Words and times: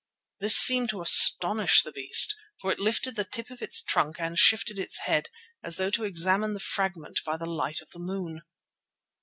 This 0.39 0.55
seemed 0.57 0.89
to 0.89 1.01
astonish 1.03 1.83
the 1.83 1.91
beast, 1.91 2.35
for 2.59 2.71
it 2.71 2.79
lifted 2.79 3.15
the 3.15 3.23
tip 3.23 3.51
of 3.51 3.61
its 3.61 3.83
trunk 3.83 4.19
and 4.19 4.35
shifted 4.35 4.79
its 4.79 4.97
head, 5.01 5.29
as 5.63 5.75
though 5.75 5.91
to 5.91 6.05
examine 6.05 6.53
the 6.53 6.59
fragment 6.59 7.19
by 7.23 7.37
the 7.37 7.45
light 7.45 7.81
of 7.81 7.91
the 7.91 7.99
moon. 7.99 8.41